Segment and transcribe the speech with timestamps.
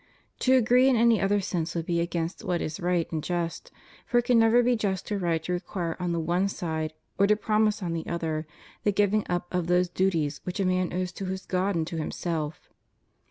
[0.39, 3.69] To agree in any other sense would be against what is right and just;
[4.07, 7.27] for it can never be just or right to require on the one side, or
[7.27, 8.47] to promise on the other,
[8.83, 11.97] the giving up of those duties which a man owes to his God and to
[11.97, 12.67] himself.